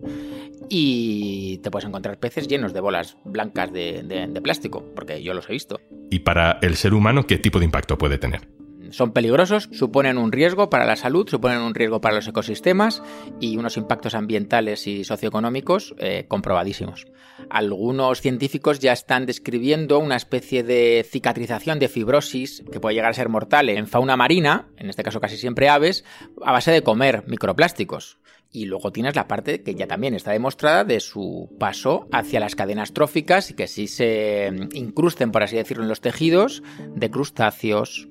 y 0.69 1.59
te 1.59 1.71
puedes 1.71 1.89
encontrar 1.89 2.19
peces 2.19 2.47
llenos 2.47 2.73
de 2.73 2.81
bolas 2.81 3.17
blancas 3.25 3.73
de, 3.73 4.03
de, 4.05 4.29
de 4.29 4.41
plástico, 4.41 4.85
porque 4.95 5.23
yo 5.23 5.35
los 5.35 5.49
he 5.49 5.53
visto. 5.53 5.81
¿Y 6.11 6.21
para 6.21 6.59
el 6.63 6.77
ser 6.77 6.95
humano 6.95 7.27
qué 7.27 7.39
tipo 7.39 7.59
de 7.59 7.65
impacto 7.65 7.99
puede 7.99 8.19
tener? 8.19 8.49
Son 8.95 9.13
peligrosos, 9.13 9.69
suponen 9.73 10.19
un 10.19 10.33
riesgo 10.33 10.71
para 10.71 10.85
la 10.85 10.97
salud, 10.97 11.29
suponen 11.29 11.61
un 11.61 11.75
riesgo 11.75 12.01
para 12.01 12.15
los 12.15 12.29
ecosistemas 12.29 13.03
y 13.41 13.57
unos 13.57 13.77
impactos 13.77 14.15
ambientales 14.15 14.87
y 14.87 15.05
socioeconómicos 15.05 15.95
eh, 15.99 16.27
comprobadísimos. 16.29 17.07
Algunos 17.51 18.21
científicos 18.21 18.79
ya 18.79 18.93
están 18.93 19.27
describiendo 19.27 19.99
una 19.99 20.17
especie 20.17 20.63
de 20.63 21.05
cicatrización 21.09 21.79
de 21.79 21.89
fibrosis 21.89 22.63
que 22.71 22.81
puede 22.81 22.95
llegar 22.95 23.11
a 23.11 23.15
ser 23.15 23.29
mortal 23.29 23.69
en 23.69 23.87
fauna 23.87 24.17
marina, 24.17 24.69
en 24.77 24.89
este 24.89 25.03
caso 25.03 25.21
casi 25.21 25.37
siempre 25.37 25.69
aves, 25.69 26.05
a 26.43 26.53
base 26.53 26.71
de 26.71 26.83
comer 26.83 27.25
microplásticos. 27.27 28.19
Y 28.53 28.67
luego 28.67 28.93
tienes 28.93 29.17
la 29.17 29.27
parte 29.27 29.63
que 29.63 29.75
ya 29.75 29.89
también 29.89 30.15
está 30.15 30.31
demostrada 30.31 30.85
de 30.85 31.01
su 31.01 31.51
paso 31.59 32.07
hacia 32.13 32.39
las 32.39 32.55
cadenas 32.55 32.93
tróficas 32.93 33.51
y 33.51 33.55
que 33.55 33.67
sí 33.67 33.89
se 33.89 34.53
incrusten, 34.75 35.33
por 35.33 35.43
así 35.43 35.57
decirlo, 35.57 35.83
en 35.83 35.89
los 35.89 36.01
tejidos 36.01 36.63
de 36.95 37.11
crustáceos, 37.11 38.09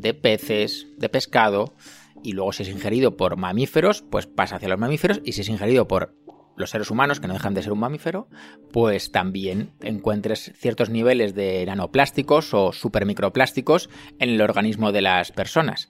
de 0.00 0.14
peces, 0.14 0.86
de 0.96 1.08
pescado, 1.08 1.74
y 2.22 2.32
luego 2.32 2.52
si 2.52 2.62
es 2.62 2.68
ingerido 2.68 3.16
por 3.16 3.36
mamíferos, 3.36 4.02
pues 4.02 4.26
pasa 4.26 4.56
hacia 4.56 4.68
los 4.68 4.78
mamíferos, 4.78 5.20
y 5.24 5.32
si 5.32 5.42
es 5.42 5.48
ingerido 5.48 5.88
por 5.88 6.14
los 6.56 6.70
seres 6.70 6.90
humanos, 6.90 7.20
que 7.20 7.28
no 7.28 7.34
dejan 7.34 7.54
de 7.54 7.62
ser 7.62 7.72
un 7.72 7.78
mamífero, 7.78 8.28
pues 8.72 9.12
también 9.12 9.70
encuentres 9.80 10.52
ciertos 10.56 10.90
niveles 10.90 11.34
de 11.34 11.64
nanoplásticos 11.66 12.52
o 12.52 12.72
supermicroplásticos 12.72 13.88
en 14.18 14.30
el 14.30 14.40
organismo 14.40 14.90
de 14.90 15.02
las 15.02 15.30
personas. 15.30 15.88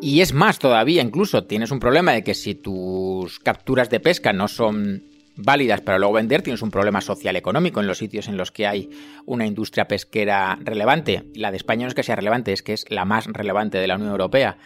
Y 0.00 0.22
es 0.22 0.32
más 0.32 0.58
todavía, 0.58 1.02
incluso 1.02 1.44
tienes 1.44 1.70
un 1.70 1.80
problema 1.80 2.12
de 2.12 2.24
que 2.24 2.32
si 2.32 2.54
tus 2.54 3.38
capturas 3.38 3.90
de 3.90 4.00
pesca 4.00 4.32
no 4.32 4.48
son 4.48 5.09
válidas 5.42 5.80
para 5.80 5.98
luego 5.98 6.14
vender, 6.14 6.42
tienes 6.42 6.62
un 6.62 6.70
problema 6.70 7.00
social 7.00 7.36
económico 7.36 7.80
en 7.80 7.86
los 7.86 7.98
sitios 7.98 8.28
en 8.28 8.36
los 8.36 8.50
que 8.50 8.66
hay 8.66 8.90
una 9.26 9.46
industria 9.46 9.88
pesquera 9.88 10.58
relevante. 10.62 11.24
La 11.34 11.50
de 11.50 11.56
España 11.56 11.82
no 11.82 11.88
es 11.88 11.94
que 11.94 12.02
sea 12.02 12.16
relevante, 12.16 12.52
es 12.52 12.62
que 12.62 12.72
es 12.72 12.84
la 12.90 13.04
más 13.04 13.26
relevante 13.26 13.78
de 13.78 13.86
la 13.86 13.96
Unión 13.96 14.10
Europea. 14.10 14.56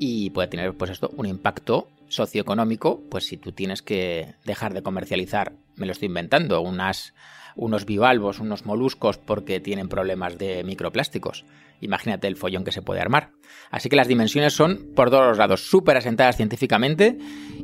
y 0.00 0.30
puede 0.30 0.48
tener 0.48 0.74
pues 0.74 0.90
esto 0.90 1.12
un 1.16 1.26
impacto 1.26 1.86
socioeconómico, 2.08 3.02
pues 3.10 3.26
si 3.26 3.36
tú 3.36 3.52
tienes 3.52 3.82
que 3.82 4.34
dejar 4.44 4.74
de 4.74 4.82
comercializar, 4.82 5.52
me 5.76 5.86
lo 5.86 5.92
estoy 5.92 6.06
inventando, 6.06 6.60
unas, 6.62 7.14
unos 7.54 7.84
bivalvos, 7.84 8.40
unos 8.40 8.66
moluscos 8.66 9.18
porque 9.18 9.60
tienen 9.60 9.88
problemas 9.88 10.38
de 10.38 10.64
microplásticos. 10.64 11.44
Imagínate 11.80 12.26
el 12.26 12.36
follón 12.36 12.64
que 12.64 12.72
se 12.72 12.82
puede 12.82 13.00
armar. 13.00 13.30
Así 13.70 13.88
que 13.88 13.96
las 13.96 14.08
dimensiones 14.08 14.52
son 14.52 14.92
por 14.94 15.10
todos 15.10 15.28
los 15.28 15.38
lados 15.38 15.68
súper 15.68 15.96
asentadas 15.96 16.36
científicamente 16.36 17.18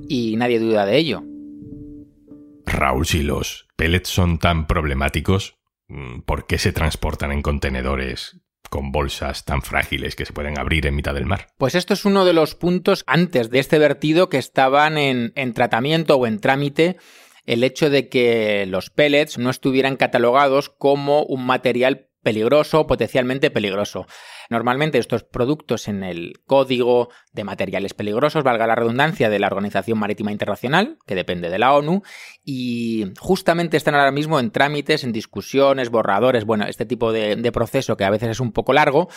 y 0.08 0.36
nadie 0.36 0.58
duda 0.58 0.84
de 0.84 0.96
ello. 0.96 1.24
Raúl, 2.72 3.06
si 3.06 3.22
los 3.22 3.68
pellets 3.76 4.08
son 4.08 4.38
tan 4.38 4.66
problemáticos, 4.66 5.56
mm, 5.88 6.20
¿por 6.20 6.46
qué 6.46 6.58
se 6.58 6.72
transportan 6.72 7.32
en 7.32 7.42
contenedores 7.42 8.40
con 8.68 8.92
bolsas 8.92 9.44
tan 9.44 9.62
frágiles 9.62 10.14
que 10.16 10.24
se 10.24 10.32
pueden 10.32 10.58
abrir 10.58 10.86
en 10.86 10.94
mitad 10.94 11.14
del 11.14 11.26
mar? 11.26 11.48
Pues 11.58 11.74
esto 11.74 11.94
es 11.94 12.04
uno 12.04 12.24
de 12.24 12.32
los 12.32 12.54
puntos 12.54 13.04
antes 13.06 13.50
de 13.50 13.58
este 13.58 13.78
vertido 13.78 14.28
que 14.28 14.38
estaban 14.38 14.96
en, 14.96 15.32
en 15.34 15.52
tratamiento 15.54 16.16
o 16.16 16.26
en 16.26 16.40
trámite 16.40 16.96
el 17.46 17.64
hecho 17.64 17.90
de 17.90 18.08
que 18.08 18.66
los 18.66 18.90
pellets 18.90 19.38
no 19.38 19.50
estuvieran 19.50 19.96
catalogados 19.96 20.68
como 20.68 21.24
un 21.24 21.44
material 21.44 22.09
peligroso 22.22 22.86
potencialmente 22.86 23.50
peligroso. 23.50 24.06
Normalmente 24.48 24.98
estos 24.98 25.24
productos 25.24 25.88
en 25.88 26.02
el 26.02 26.40
código 26.46 27.08
de 27.32 27.44
materiales 27.44 27.94
peligrosos, 27.94 28.42
valga 28.44 28.66
la 28.66 28.74
redundancia, 28.74 29.30
de 29.30 29.38
la 29.38 29.46
Organización 29.46 29.98
Marítima 29.98 30.32
Internacional, 30.32 30.98
que 31.06 31.14
depende 31.14 31.50
de 31.50 31.58
la 31.58 31.74
ONU, 31.74 32.02
y 32.44 33.12
justamente 33.18 33.76
están 33.76 33.94
ahora 33.94 34.10
mismo 34.10 34.40
en 34.40 34.50
trámites, 34.50 35.04
en 35.04 35.12
discusiones, 35.12 35.90
borradores, 35.90 36.44
bueno, 36.44 36.66
este 36.66 36.86
tipo 36.86 37.12
de 37.12 37.52
proceso 37.52 37.96
que 37.96 38.04
a 38.04 38.10
veces 38.10 38.30
es 38.30 38.40
un 38.40 38.52
poco 38.52 38.72
largo, 38.72 39.08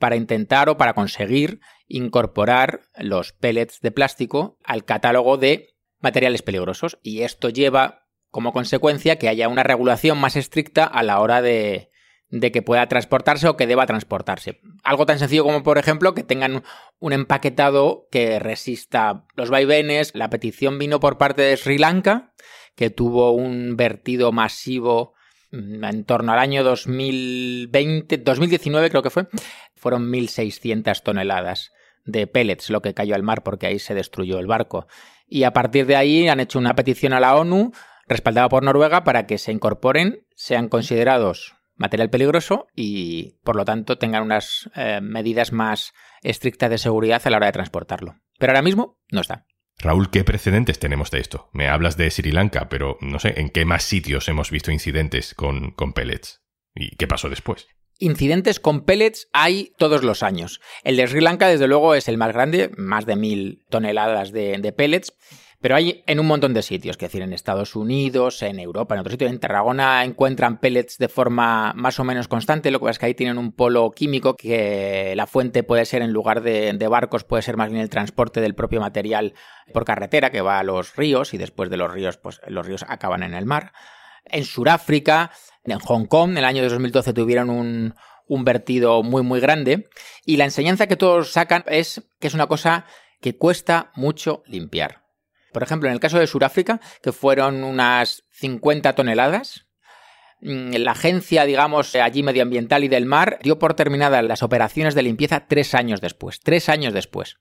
para 0.00 0.16
intentar 0.16 0.68
o 0.68 0.76
para 0.78 0.94
conseguir 0.94 1.60
incorporar 1.86 2.80
los 2.96 3.32
pellets 3.32 3.80
de 3.80 3.92
plástico 3.92 4.58
al 4.64 4.84
catálogo 4.84 5.36
de 5.36 5.76
materiales 6.00 6.42
peligrosos. 6.42 6.98
Y 7.02 7.20
esto 7.20 7.50
lleva 7.50 8.06
como 8.30 8.52
consecuencia 8.52 9.16
que 9.16 9.28
haya 9.28 9.48
una 9.48 9.62
regulación 9.62 10.18
más 10.18 10.36
estricta 10.36 10.84
a 10.84 11.02
la 11.02 11.20
hora 11.20 11.42
de, 11.42 11.89
de 12.30 12.52
que 12.52 12.62
pueda 12.62 12.86
transportarse 12.86 13.48
o 13.48 13.56
que 13.56 13.66
deba 13.66 13.86
transportarse. 13.86 14.60
Algo 14.84 15.06
tan 15.06 15.18
sencillo 15.18 15.44
como, 15.44 15.62
por 15.62 15.78
ejemplo, 15.78 16.14
que 16.14 16.22
tengan 16.22 16.62
un 16.98 17.12
empaquetado 17.12 18.06
que 18.10 18.38
resista 18.38 19.24
los 19.34 19.50
vaivenes. 19.50 20.12
La 20.14 20.30
petición 20.30 20.78
vino 20.78 21.00
por 21.00 21.18
parte 21.18 21.42
de 21.42 21.56
Sri 21.56 21.78
Lanka, 21.78 22.32
que 22.76 22.90
tuvo 22.90 23.32
un 23.32 23.76
vertido 23.76 24.30
masivo 24.30 25.14
mm, 25.50 25.84
en 25.84 26.04
torno 26.04 26.32
al 26.32 26.38
año 26.38 26.62
2020, 26.62 28.18
2019 28.18 28.90
creo 28.90 29.02
que 29.02 29.10
fue, 29.10 29.28
fueron 29.74 30.10
1.600 30.10 31.02
toneladas 31.02 31.72
de 32.04 32.26
pellets 32.26 32.70
lo 32.70 32.80
que 32.80 32.94
cayó 32.94 33.14
al 33.14 33.22
mar 33.22 33.42
porque 33.42 33.66
ahí 33.66 33.78
se 33.78 33.94
destruyó 33.94 34.38
el 34.38 34.46
barco. 34.46 34.86
Y 35.26 35.42
a 35.42 35.52
partir 35.52 35.86
de 35.86 35.96
ahí 35.96 36.28
han 36.28 36.40
hecho 36.40 36.58
una 36.58 36.74
petición 36.74 37.12
a 37.12 37.20
la 37.20 37.36
ONU 37.36 37.72
respaldada 38.06 38.48
por 38.48 38.62
Noruega 38.62 39.04
para 39.04 39.26
que 39.26 39.38
se 39.38 39.52
incorporen, 39.52 40.26
sean 40.34 40.68
considerados 40.68 41.59
material 41.80 42.10
peligroso 42.10 42.66
y 42.76 43.38
por 43.42 43.56
lo 43.56 43.64
tanto 43.64 43.98
tengan 43.98 44.22
unas 44.22 44.70
eh, 44.76 45.00
medidas 45.02 45.50
más 45.50 45.92
estrictas 46.22 46.70
de 46.70 46.78
seguridad 46.78 47.22
a 47.24 47.30
la 47.30 47.38
hora 47.38 47.46
de 47.46 47.52
transportarlo. 47.52 48.16
Pero 48.38 48.52
ahora 48.52 48.62
mismo 48.62 48.98
no 49.10 49.22
está. 49.22 49.46
Raúl, 49.78 50.10
¿qué 50.10 50.22
precedentes 50.22 50.78
tenemos 50.78 51.10
de 51.10 51.20
esto? 51.20 51.48
Me 51.54 51.68
hablas 51.68 51.96
de 51.96 52.10
Sri 52.10 52.32
Lanka, 52.32 52.68
pero 52.68 52.98
no 53.00 53.18
sé, 53.18 53.40
¿en 53.40 53.48
qué 53.48 53.64
más 53.64 53.82
sitios 53.82 54.28
hemos 54.28 54.50
visto 54.50 54.70
incidentes 54.70 55.34
con, 55.34 55.70
con 55.70 55.94
pellets? 55.94 56.42
¿Y 56.74 56.96
qué 56.96 57.06
pasó 57.06 57.30
después? 57.30 57.66
Incidentes 57.98 58.60
con 58.60 58.84
pellets 58.84 59.28
hay 59.32 59.72
todos 59.78 60.02
los 60.02 60.22
años. 60.22 60.60
El 60.84 60.96
de 60.96 61.06
Sri 61.06 61.22
Lanka, 61.22 61.48
desde 61.48 61.66
luego, 61.66 61.94
es 61.94 62.08
el 62.08 62.18
más 62.18 62.32
grande, 62.32 62.70
más 62.76 63.06
de 63.06 63.16
mil 63.16 63.64
toneladas 63.70 64.32
de, 64.32 64.58
de 64.58 64.72
pellets. 64.72 65.14
Pero 65.60 65.76
hay 65.76 66.02
en 66.06 66.18
un 66.18 66.26
montón 66.26 66.54
de 66.54 66.62
sitios, 66.62 66.96
es 66.96 67.00
decir, 67.00 67.20
en 67.20 67.34
Estados 67.34 67.76
Unidos, 67.76 68.40
en 68.40 68.58
Europa, 68.58 68.94
en 68.94 69.00
otros 69.00 69.12
sitios. 69.12 69.30
En 69.30 69.38
Tarragona 69.38 70.02
encuentran 70.04 70.58
pellets 70.58 70.96
de 70.96 71.10
forma 71.10 71.74
más 71.74 72.00
o 72.00 72.04
menos 72.04 72.28
constante. 72.28 72.70
Lo 72.70 72.78
que 72.78 72.84
pasa 72.84 72.92
es 72.92 72.98
que 72.98 73.06
ahí 73.06 73.14
tienen 73.14 73.36
un 73.36 73.52
polo 73.52 73.90
químico 73.90 74.36
que 74.36 75.12
la 75.16 75.26
fuente 75.26 75.62
puede 75.62 75.84
ser, 75.84 76.00
en 76.00 76.12
lugar 76.12 76.40
de, 76.40 76.88
barcos, 76.88 77.24
puede 77.24 77.42
ser 77.42 77.58
más 77.58 77.68
bien 77.68 77.82
el 77.82 77.90
transporte 77.90 78.40
del 78.40 78.54
propio 78.54 78.80
material 78.80 79.34
por 79.74 79.84
carretera 79.84 80.30
que 80.30 80.40
va 80.40 80.58
a 80.58 80.62
los 80.62 80.96
ríos 80.96 81.34
y 81.34 81.38
después 81.38 81.68
de 81.68 81.76
los 81.76 81.92
ríos, 81.92 82.16
pues 82.16 82.40
los 82.46 82.64
ríos 82.64 82.86
acaban 82.88 83.22
en 83.22 83.34
el 83.34 83.44
mar. 83.44 83.74
En 84.24 84.46
Sudáfrica, 84.46 85.30
en 85.64 85.78
Hong 85.78 86.06
Kong, 86.06 86.30
en 86.30 86.38
el 86.38 86.46
año 86.46 86.62
2012 86.62 87.12
tuvieron 87.12 87.50
un 87.50 88.44
vertido 88.46 89.02
muy, 89.02 89.22
muy 89.22 89.40
grande. 89.40 89.90
Y 90.24 90.38
la 90.38 90.44
enseñanza 90.44 90.86
que 90.86 90.96
todos 90.96 91.32
sacan 91.32 91.64
es 91.66 92.08
que 92.18 92.28
es 92.28 92.34
una 92.34 92.46
cosa 92.46 92.86
que 93.20 93.36
cuesta 93.36 93.92
mucho 93.94 94.42
limpiar. 94.46 95.09
Por 95.52 95.62
ejemplo, 95.62 95.88
en 95.88 95.94
el 95.94 96.00
caso 96.00 96.18
de 96.18 96.26
Sudáfrica, 96.26 96.80
que 97.02 97.12
fueron 97.12 97.64
unas 97.64 98.24
50 98.32 98.94
toneladas, 98.94 99.66
mm, 100.40 100.74
la 100.76 100.92
agencia, 100.92 101.44
digamos, 101.44 101.94
allí 101.94 102.22
medioambiental 102.22 102.84
y 102.84 102.88
del 102.88 103.06
mar 103.06 103.38
dio 103.42 103.58
por 103.58 103.74
terminadas 103.74 104.24
las 104.24 104.42
operaciones 104.42 104.94
de 104.94 105.02
limpieza 105.02 105.46
tres 105.46 105.74
años 105.74 106.00
después. 106.00 106.40
Tres 106.40 106.68
años 106.68 106.92
después. 106.92 107.36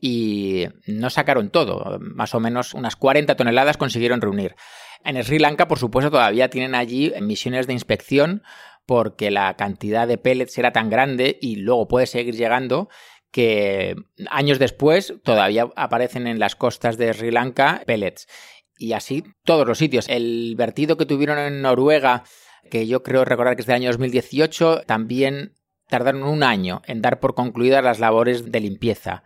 Y 0.00 0.66
no 0.86 1.10
sacaron 1.10 1.50
todo. 1.50 1.98
Más 2.00 2.34
o 2.34 2.40
menos 2.40 2.74
unas 2.74 2.96
40 2.96 3.36
toneladas 3.36 3.76
consiguieron 3.76 4.20
reunir. 4.20 4.56
En 5.04 5.22
Sri 5.22 5.38
Lanka, 5.38 5.68
por 5.68 5.78
supuesto, 5.78 6.10
todavía 6.10 6.48
tienen 6.48 6.74
allí 6.74 7.12
misiones 7.20 7.66
de 7.66 7.72
inspección 7.72 8.42
porque 8.86 9.30
la 9.30 9.54
cantidad 9.56 10.08
de 10.08 10.18
pellets 10.18 10.58
era 10.58 10.72
tan 10.72 10.90
grande 10.90 11.38
y 11.40 11.56
luego 11.56 11.88
puede 11.88 12.06
seguir 12.06 12.34
llegando 12.34 12.88
que 13.32 13.96
años 14.30 14.58
después 14.58 15.14
todavía 15.24 15.68
aparecen 15.74 16.26
en 16.26 16.38
las 16.38 16.54
costas 16.54 16.96
de 16.98 17.12
Sri 17.12 17.32
Lanka 17.32 17.82
pellets. 17.86 18.28
Y 18.76 18.92
así 18.92 19.24
todos 19.44 19.66
los 19.66 19.78
sitios. 19.78 20.08
El 20.08 20.54
vertido 20.56 20.96
que 20.96 21.06
tuvieron 21.06 21.38
en 21.38 21.62
Noruega, 21.62 22.24
que 22.70 22.86
yo 22.86 23.02
creo 23.02 23.24
recordar 23.24 23.56
que 23.56 23.62
es 23.62 23.66
del 23.66 23.76
año 23.76 23.90
2018, 23.90 24.82
también 24.86 25.54
tardaron 25.88 26.22
un 26.22 26.42
año 26.42 26.82
en 26.86 27.02
dar 27.02 27.20
por 27.20 27.34
concluidas 27.34 27.82
las 27.82 28.00
labores 28.00 28.52
de 28.52 28.60
limpieza. 28.60 29.24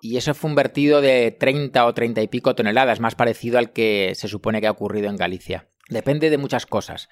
Y 0.00 0.16
eso 0.16 0.34
fue 0.34 0.50
un 0.50 0.56
vertido 0.56 1.00
de 1.00 1.30
30 1.30 1.86
o 1.86 1.94
30 1.94 2.22
y 2.22 2.28
pico 2.28 2.54
toneladas, 2.54 3.00
más 3.00 3.14
parecido 3.14 3.58
al 3.58 3.72
que 3.72 4.12
se 4.14 4.28
supone 4.28 4.60
que 4.60 4.66
ha 4.66 4.72
ocurrido 4.72 5.08
en 5.08 5.16
Galicia. 5.16 5.68
Depende 5.88 6.28
de 6.28 6.38
muchas 6.38 6.66
cosas. 6.66 7.08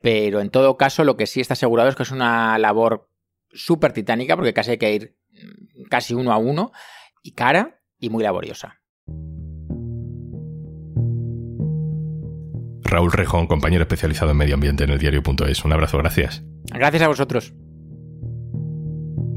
Pero 0.00 0.40
en 0.40 0.50
todo 0.50 0.76
caso, 0.76 1.04
lo 1.04 1.16
que 1.16 1.26
sí 1.26 1.40
está 1.40 1.54
asegurado 1.54 1.88
es 1.88 1.96
que 1.96 2.02
es 2.02 2.10
una 2.10 2.58
labor 2.58 3.08
súper 3.52 3.92
titánica, 3.92 4.36
porque 4.36 4.54
casi 4.54 4.72
hay 4.72 4.78
que 4.78 4.94
ir 4.94 5.16
casi 5.88 6.14
uno 6.14 6.32
a 6.32 6.38
uno, 6.38 6.72
y 7.22 7.32
cara 7.32 7.80
y 7.98 8.10
muy 8.10 8.22
laboriosa. 8.22 8.80
Raúl 12.92 13.12
Rejón, 13.12 13.46
compañero 13.46 13.82
especializado 13.82 14.32
en 14.32 14.36
medio 14.36 14.54
ambiente 14.54 14.84
en 14.84 14.90
el 14.90 14.98
diario.es. 14.98 15.64
Un 15.64 15.72
abrazo, 15.72 15.96
gracias. 15.98 16.42
Gracias 16.74 17.02
a 17.02 17.08
vosotros. 17.08 17.54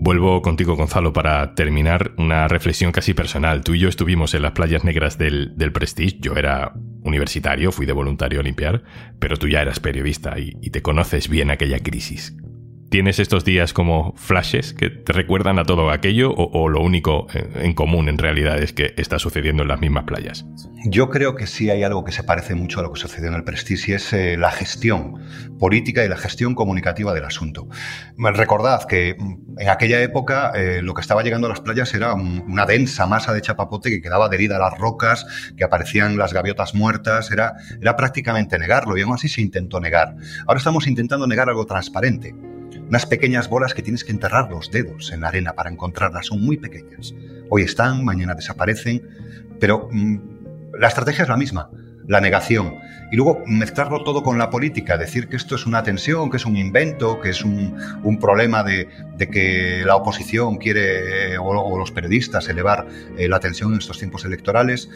Vuelvo 0.06 0.42
contigo, 0.42 0.76
Gonzalo, 0.76 1.14
para 1.14 1.56
terminar 1.56 2.12
una 2.18 2.48
reflexión 2.48 2.92
casi 2.92 3.14
personal. 3.14 3.64
Tú 3.64 3.74
y 3.74 3.80
yo 3.80 3.88
estuvimos 3.88 4.34
en 4.34 4.42
las 4.42 4.52
playas 4.52 4.84
negras 4.84 5.18
del, 5.18 5.56
del 5.56 5.72
Prestige. 5.72 6.18
Yo 6.20 6.36
era 6.36 6.74
universitario, 7.04 7.72
fui 7.72 7.86
de 7.86 7.94
voluntario 7.94 8.42
a 8.42 8.44
limpiar, 8.44 8.84
pero 9.20 9.38
tú 9.38 9.48
ya 9.48 9.62
eras 9.62 9.80
periodista 9.80 10.36
y 10.38 10.70
te 10.70 10.82
conoces 10.82 11.30
bien 11.30 11.50
aquella 11.50 11.80
crisis 11.80 12.36
tienes 12.96 13.20
estos 13.20 13.44
días 13.44 13.74
como 13.74 14.14
flashes 14.16 14.74
que 14.74 14.90
te 14.90 15.12
recuerdan 15.12 15.60
a 15.60 15.66
todo 15.66 15.92
aquello 15.92 16.32
o, 16.32 16.70
lo 16.70 16.80
único 16.80 17.28
en 17.56 17.74
común 17.74 18.08
en 18.08 18.18
realidad 18.18 18.58
es 18.58 18.72
que 18.72 18.94
está 18.96 19.20
sucediendo 19.20 19.64
en 19.64 19.68
las 19.68 19.82
mismas 19.82 20.06
playas? 20.06 20.46
Yo 20.86 21.10
creo 21.10 21.36
que 21.36 21.46
sí 21.46 21.70
hay 21.70 21.84
algo 21.84 22.06
que 22.06 22.14
se 22.14 22.24
parece 22.24 22.56
mucho 22.56 22.80
a 22.80 22.84
lo 22.84 22.94
que 22.94 23.02
sucedió 23.02 23.28
en 23.28 23.34
el 23.34 23.44
Prestige 23.44 23.92
y 23.92 23.96
es 23.96 24.14
eh, 24.14 24.38
la 24.38 24.50
gestión 24.50 25.22
política 25.60 26.06
y 26.06 26.08
la 26.08 26.16
gestión 26.16 26.56
comunicativa 26.56 27.14
del 27.14 27.26
asunto. 27.26 27.68
Recordad 28.18 28.86
que 28.86 29.18
mm, 29.20 29.60
en 29.60 29.68
aquella 29.68 30.02
época 30.02 30.54
eh, 30.56 30.82
lo 30.82 30.94
que 30.94 31.02
estaba 31.02 31.22
llegando 31.22 31.48
a 31.48 31.50
las 31.50 31.60
playas 31.60 31.94
era 31.94 32.14
una 32.14 32.66
densa 32.66 33.08
masa 33.08 33.34
de 33.34 33.42
chapapote 33.42 33.90
que 33.90 34.02
quedaba 34.02 34.28
adherida 34.28 34.56
a 34.56 34.60
las 34.60 34.80
rocas, 34.80 35.26
que 35.58 35.66
aparecían 35.66 36.16
las 36.16 36.32
gaviotas 36.32 36.74
muertas, 36.74 37.30
era, 37.30 37.56
era 37.82 37.98
prácticamente 37.98 38.58
negarlo 38.58 38.98
y 38.98 39.02
aún 39.02 39.16
así 39.16 39.28
se 39.28 39.42
intentó 39.42 39.82
negar. 39.82 40.16
Ahora 40.48 40.60
estamos 40.60 40.88
intentando 40.88 41.28
negar 41.28 41.50
algo 41.50 41.66
transparente 41.66 42.34
unas 42.88 43.06
pequeñas 43.06 43.50
bolas 43.50 43.74
que 43.74 43.82
tienes 43.82 44.04
que 44.04 44.12
enterrar 44.12 44.50
los 44.50 44.72
dedos 44.72 45.12
en 45.12 45.22
la 45.22 45.30
arena 45.30 45.54
para 45.54 45.70
encontrarlas. 45.70 46.28
Son 46.28 46.42
muy 46.42 46.58
pequeñas. 46.58 47.14
Hoy 47.50 47.64
están, 47.64 48.04
mañana 48.04 48.36
desaparecen, 48.36 49.02
pero 49.60 49.90
mm, 49.92 50.18
la 50.80 50.88
estrategia 50.88 51.24
es 51.24 51.30
la 51.30 51.38
misma, 51.38 51.70
la 52.08 52.22
negación. 52.22 52.76
Y 53.12 53.16
luego 53.16 53.42
mezclarlo 53.46 54.04
todo 54.04 54.24
con 54.24 54.38
la 54.38 54.50
política, 54.50 54.98
decir 54.98 55.28
que 55.28 55.36
esto 55.36 55.56
es 55.56 55.66
una 55.66 55.84
tensión, 55.84 56.30
que 56.30 56.38
es 56.38 56.46
un 56.46 56.58
invento, 56.58 57.20
que 57.22 57.30
es 57.30 57.44
un, 57.44 57.78
problema 58.20 58.64
de, 58.64 58.88
que 59.18 59.84
la 59.86 59.96
oposición 59.96 60.58
quiere, 60.58 61.38
o, 61.38 61.78
los 61.78 61.92
periodistas, 61.92 62.50
elevar 62.50 62.88
eh, 63.18 63.28
la 63.28 63.40
tensión 63.40 63.74
en 63.74 63.80
estos 63.80 64.00
tiempos 64.00 64.26
electorales. 64.26 64.90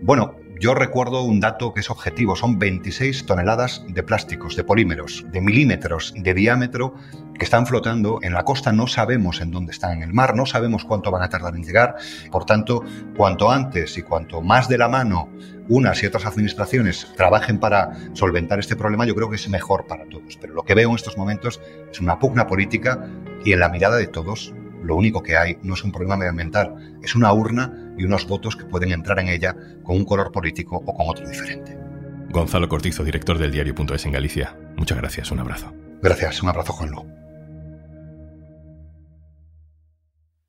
Bueno, 0.00 0.36
Yo 0.60 0.74
recuerdo 0.74 1.22
un 1.22 1.40
dato 1.40 1.74
que 1.74 1.80
es 1.80 1.90
objetivo, 1.90 2.36
son 2.36 2.56
26 2.56 3.26
toneladas 3.26 3.84
de 3.88 4.04
plásticos, 4.04 4.54
de 4.54 4.62
polímeros, 4.62 5.26
de 5.32 5.40
milímetros 5.40 6.14
de 6.16 6.34
diámetro 6.34 6.94
que 7.42 7.44
están 7.44 7.66
flotando 7.66 8.20
en 8.22 8.34
la 8.34 8.44
costa, 8.44 8.70
no 8.70 8.86
sabemos 8.86 9.40
en 9.40 9.50
dónde 9.50 9.72
están 9.72 9.94
en 9.94 10.04
el 10.04 10.12
mar, 10.12 10.36
no 10.36 10.46
sabemos 10.46 10.84
cuánto 10.84 11.10
van 11.10 11.24
a 11.24 11.28
tardar 11.28 11.56
en 11.56 11.64
llegar, 11.64 11.96
por 12.30 12.44
tanto, 12.44 12.84
cuanto 13.16 13.50
antes 13.50 13.98
y 13.98 14.02
cuanto 14.02 14.42
más 14.42 14.68
de 14.68 14.78
la 14.78 14.88
mano 14.88 15.28
unas 15.68 16.00
y 16.04 16.06
otras 16.06 16.24
administraciones 16.24 17.12
trabajen 17.16 17.58
para 17.58 17.94
solventar 18.12 18.60
este 18.60 18.76
problema, 18.76 19.06
yo 19.06 19.16
creo 19.16 19.28
que 19.28 19.34
es 19.34 19.48
mejor 19.48 19.88
para 19.88 20.04
todos. 20.04 20.38
Pero 20.40 20.54
lo 20.54 20.62
que 20.62 20.76
veo 20.76 20.90
en 20.90 20.94
estos 20.94 21.18
momentos 21.18 21.60
es 21.90 22.00
una 22.00 22.20
pugna 22.20 22.46
política 22.46 23.08
y 23.44 23.52
en 23.52 23.58
la 23.58 23.68
mirada 23.68 23.96
de 23.96 24.06
todos 24.06 24.54
lo 24.84 24.94
único 24.94 25.24
que 25.24 25.36
hay 25.36 25.58
no 25.64 25.74
es 25.74 25.82
un 25.82 25.90
problema 25.90 26.16
medioambiental, 26.16 26.96
es 27.02 27.16
una 27.16 27.32
urna 27.32 27.92
y 27.98 28.04
unos 28.04 28.24
votos 28.28 28.54
que 28.54 28.66
pueden 28.66 28.92
entrar 28.92 29.18
en 29.18 29.26
ella 29.26 29.56
con 29.82 29.96
un 29.96 30.04
color 30.04 30.30
político 30.30 30.76
o 30.76 30.94
con 30.94 31.08
otro 31.08 31.26
diferente. 31.26 31.76
Gonzalo 32.30 32.68
Cortizo, 32.68 33.02
director 33.02 33.36
del 33.36 33.50
diario.es 33.50 34.06
en 34.06 34.12
Galicia. 34.12 34.56
Muchas 34.76 34.98
gracias, 34.98 35.32
un 35.32 35.40
abrazo. 35.40 35.74
Gracias, 36.00 36.40
un 36.40 36.50
abrazo, 36.50 36.72
Juanlu. 36.72 37.21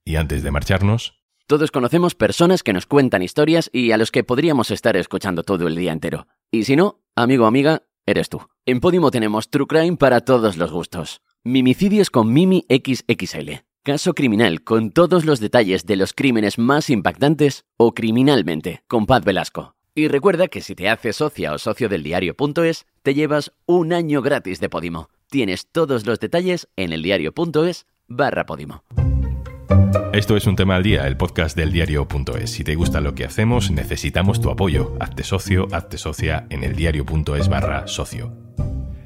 Y 0.06 0.16
antes 0.16 0.44
de 0.44 0.52
marcharnos... 0.52 1.14
Todos 1.46 1.72
conocemos 1.72 2.16
personas 2.16 2.64
que 2.64 2.72
nos 2.72 2.86
cuentan 2.86 3.22
historias 3.22 3.70
y 3.74 3.92
a 3.92 3.98
los 3.98 4.12
que 4.12 4.24
podríamos 4.24 4.72
estar 4.72 4.96
escuchando 4.96 5.44
todo 5.44 5.68
el 5.68 5.76
día 5.76 5.92
entero. 5.92 6.26
Y 6.52 6.64
si 6.64 6.78
no, 6.78 7.02
amigo 7.16 7.44
o 7.44 7.48
amiga, 7.48 7.84
eres 8.06 8.30
tú. 8.30 8.42
En 8.66 8.80
Podimo 8.80 9.12
tenemos 9.12 9.50
True 9.50 9.68
Crime 9.68 9.98
para 9.98 10.22
todos 10.22 10.56
los 10.56 10.72
gustos. 10.72 11.22
Mimicidios 11.44 12.10
con 12.10 12.32
Mimi 12.32 12.66
XXL. 12.70 13.66
Caso 13.84 14.14
criminal 14.14 14.64
con 14.64 14.92
todos 14.92 15.26
los 15.26 15.42
detalles 15.42 15.86
de 15.86 15.98
los 15.98 16.14
crímenes 16.14 16.58
más 16.58 16.90
impactantes 16.90 17.66
o 17.76 17.94
criminalmente 17.94 18.84
con 18.88 19.06
Paz 19.06 19.26
Velasco. 19.26 19.76
Y 19.94 20.08
recuerda 20.08 20.48
que 20.48 20.62
si 20.62 20.74
te 20.74 20.88
haces 20.88 21.18
socia 21.18 21.52
o 21.52 21.58
socio 21.58 21.90
del 21.90 22.02
diario.es, 22.02 22.86
te 23.02 23.14
llevas 23.14 23.52
un 23.66 23.92
año 23.92 24.22
gratis 24.22 24.62
de 24.62 24.70
Podimo. 24.70 25.10
Tienes 25.30 25.68
todos 25.68 26.06
los 26.06 26.22
detalles 26.22 26.70
en 26.78 26.94
eldiario.es 26.94 27.86
barra 28.08 28.46
Podimo. 28.46 28.86
Esto 30.14 30.38
es 30.38 30.46
un 30.46 30.56
tema 30.56 30.76
al 30.76 30.84
día, 30.84 31.08
el 31.08 31.18
podcast 31.18 31.58
del 31.58 31.72
diario.es. 31.72 32.52
Si 32.52 32.64
te 32.64 32.76
gusta 32.76 33.02
lo 33.02 33.16
que 33.16 33.26
hacemos, 33.26 33.72
necesitamos 33.72 34.40
tu 34.40 34.52
apoyo. 34.52 34.96
Hazte 35.00 35.24
socio, 35.24 35.68
hazte 35.72 35.98
socia 35.98 36.46
en 36.50 36.64
eldiario.es 36.64 37.50
barra 37.50 37.88
socio. 37.88 38.32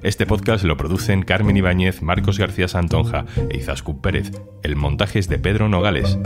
Este 0.04 0.26
podcast 0.26 0.64
lo 0.64 0.78
producen 0.78 1.24
Carmen 1.24 1.58
Ibáñez, 1.58 2.02
Marcos 2.02 2.38
García 2.38 2.68
Santonja 2.68 3.26
e 3.50 3.58
Izaskun 3.58 4.02
Pérez. 4.02 4.32
El 4.64 4.76
montaje 4.76 5.20
es 5.20 5.28
de 5.28 5.40
Pedro 5.40 5.70
Nogales. 5.70 6.18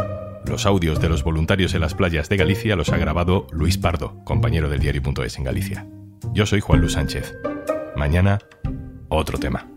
Los 0.45 0.65
audios 0.65 0.99
de 0.99 1.09
los 1.09 1.23
voluntarios 1.23 1.73
en 1.73 1.81
las 1.81 1.93
playas 1.93 2.27
de 2.27 2.37
Galicia 2.37 2.75
los 2.75 2.89
ha 2.89 2.97
grabado 2.97 3.47
Luis 3.51 3.77
Pardo, 3.77 4.23
compañero 4.23 4.67
del 4.67 4.79
diario.es 4.79 5.37
en 5.37 5.43
Galicia. 5.43 5.87
Yo 6.33 6.45
soy 6.45 6.59
Juan 6.59 6.81
Luis 6.81 6.93
Sánchez. 6.93 7.35
Mañana, 7.95 8.39
otro 9.09 9.37
tema. 9.37 9.67